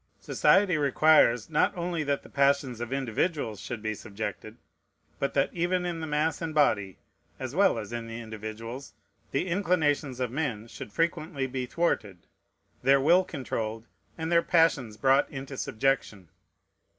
[0.19, 4.57] Society requires not only that the passions of individuals should be subjected,
[5.19, 6.97] but that even in the mass and body,
[7.39, 8.95] as well as in the individuals,
[9.29, 12.25] the inclinations of men should frequently be thwarted,
[12.81, 13.85] their will controlled,
[14.17, 16.29] and their passions brought into subjection.